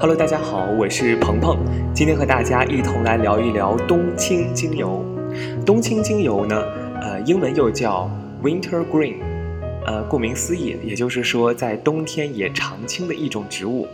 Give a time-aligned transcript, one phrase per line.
[0.00, 1.58] hello 大家好我是鹏鹏。
[1.94, 5.04] 今天和大家一同来聊一聊冬青精油。
[5.64, 6.56] 冬青精油呢
[7.00, 8.10] 呃英文又叫
[8.42, 9.29] wintergreen
[9.90, 13.88] 呃，顾名思义，也就是说在冬天也常青的一种植物。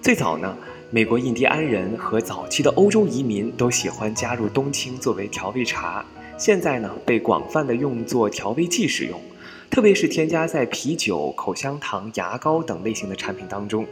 [0.00, 0.56] 最早呢，
[0.92, 6.04] 美国印第安人和早期的欧洲移民都喜欢加入冬青作为调味茶，
[6.38, 9.20] 现在呢，被广泛的用作调味剂使用，
[9.68, 13.84] 特别是添加在啤酒、口香糖、牙膏等类型的产品当中。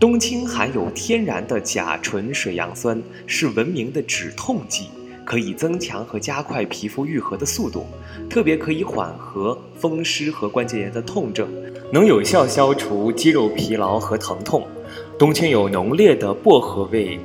[0.00, 4.88] 冬青含有天然的甲醇水杨酸，是闻名的止痛剂，
[5.26, 7.84] 可以增强和加快皮肤愈合的速度，
[8.30, 11.48] 特别可以缓和风湿和关节炎的痛症，
[11.92, 14.64] 能有效消除肌肉疲劳和疼痛。
[15.18, 17.18] 冬青有浓烈的薄荷味，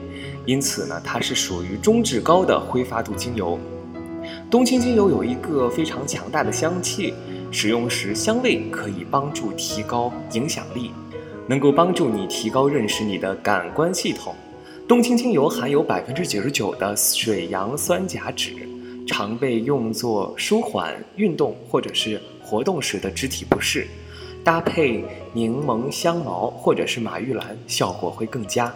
[0.45, 3.59] 因此呢，它是属于中至高的挥发度精油。
[4.49, 7.13] 冬青精油有一个非常强大的香气，
[7.52, 10.91] 使用时香味可以帮助提高影响力。
[11.47, 14.33] 能够帮助你提高认识你的感官系统。
[14.92, 18.58] 冬青精油含有百分之九十九的水杨酸甲酯，
[19.08, 23.88] 常被用作舒缓运动或者是活动时的肢体不适。
[24.44, 28.69] 搭配柠檬香茅或者是马玉兰，效果会更佳，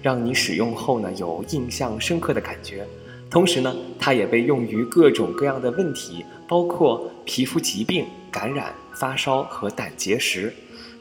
[0.00, 2.86] 让你使用后呢有印象深刻的感觉。
[3.28, 10.50] 同时呢，它也被用于各种各样的问题，包括皮肤疾病、感染、发烧和胆结石。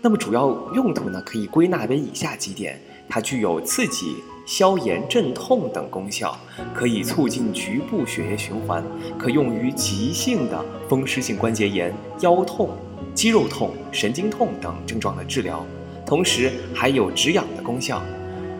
[0.01, 2.77] 那么主要用途呢，可以归纳为以下几点：
[3.09, 6.37] 它具有刺激、消炎、镇痛等功效，
[6.73, 8.83] 可以促进局部血液循环，
[9.17, 12.69] 可用于急性的风湿性关节炎、腰痛、
[13.13, 15.65] 肌肉痛、神经痛等症状的治疗，
[16.05, 18.01] 同时还有止痒的功效，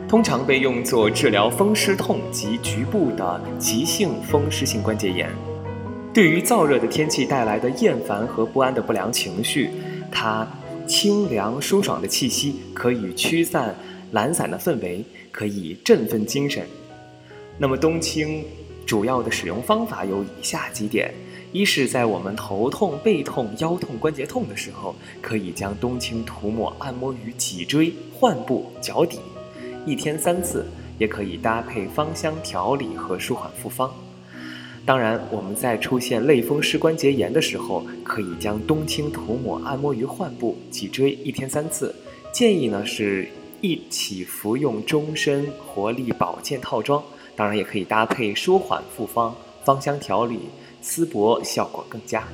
[0.08, 5.30] 通常被用作治疗风湿痛及局部的急性风湿性关节炎。
[6.14, 9.72] 对于燥热的天气带来的厌烦和不安的不良情绪，
[10.12, 10.48] 它。
[10.88, 13.76] 清凉舒爽的气息可以驱散
[14.12, 16.66] 懒散的氛围，可以振奋精神。
[17.58, 18.46] 那么冬青
[18.86, 21.14] 主要的使用方法有以下几点：
[21.52, 29.20] 一是，在我们头痛、背痛、腰痛、关节痛的时候，可以将冬青涂抹按摩于脊椎、患部、脚底，
[29.86, 30.66] 一天三次，
[31.00, 33.92] 也可以搭配芳香调理和舒缓复方。
[34.86, 41.94] 当然，我们在出现类风湿关节炎的时候，可以将冬青涂抹按摩于患部、脊椎，一天三次。
[42.32, 43.28] 建议呢是
[43.62, 47.04] 一起服用终身活力保健套装。
[47.36, 50.40] 当然，也可以搭配舒缓复方、芳香调理、
[50.82, 52.28] 丝柏，效果更佳。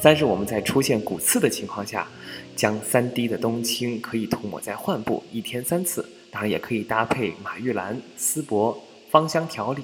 [0.00, 2.06] 三是我们在出现骨刺的情况下，
[2.54, 6.06] 将三滴的冬青可以涂抹在患部，一天三次。
[6.30, 8.78] 当然，也可以搭配马玉兰、丝柏、
[9.10, 9.82] 芳香调理。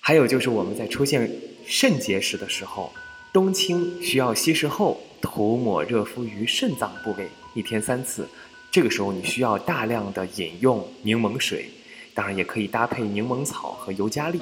[0.00, 1.30] 还有就是我们在出现
[1.66, 2.90] 肾结石的时候，
[3.30, 8.26] 冬青需要稀释后涂抹热敷于肾脏部位，一天三次。
[8.78, 11.68] 这个时候你需要大量的饮用柠檬水，
[12.14, 14.40] 当然也可以搭配柠檬草和尤加利。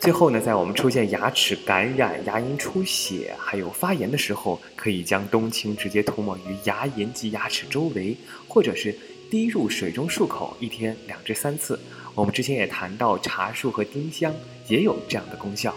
[0.00, 8.16] 最后呢，在我们出现牙齿感染、牙龈出血还有发炎的时候，可以将冬青直接涂抹于牙龈及牙齿周围，
[8.48, 8.92] 或者是
[9.30, 11.78] 滴入水中漱口，一天两至三次。
[12.16, 14.34] 我们之前也谈到，茶树和丁香
[14.66, 15.72] 也有这样的功效。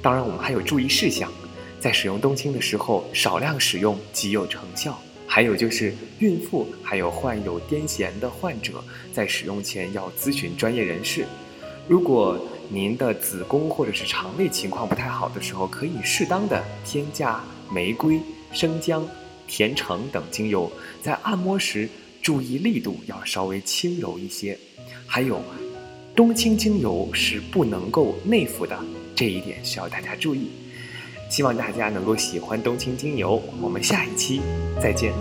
[0.00, 1.30] 当然，我们还有注意事项，
[1.78, 4.98] 在使用冬青的时候，少量使用极有成效。
[5.34, 8.84] 还有就是，孕妇还有患有癫痫的患者，
[9.14, 11.24] 在使用前要咨询专业人士。
[11.88, 12.38] 如果
[12.68, 17.42] 您的子宫或者是肠胃情况不太好的时候，可以适当的添加
[17.72, 18.20] 玫瑰、
[18.52, 19.08] 生姜、
[19.46, 21.88] 甜橙等精油，在按摩时
[22.20, 24.58] 注意力度要稍微轻柔一些。
[25.06, 25.42] 还有，
[26.14, 28.78] 冬青精油是不能够内服的，
[29.16, 30.50] 这一点需要大家注意。
[31.32, 34.42] 希望大家能够喜欢冬青精油，我们下一期
[34.82, 35.14] 再见。